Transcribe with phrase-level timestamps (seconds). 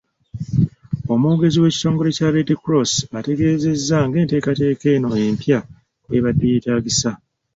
[1.13, 5.59] Omwogezi w'ekitongole kya Red Cross, ategeezezza ng'enteekateeka eno empya
[6.07, 7.11] bw'ebadde yeetaagisa.